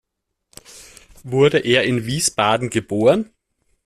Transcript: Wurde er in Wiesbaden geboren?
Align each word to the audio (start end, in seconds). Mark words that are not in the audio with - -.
Wurde 1.23 1.59
er 1.59 1.83
in 1.83 2.07
Wiesbaden 2.07 2.71
geboren? 2.71 3.29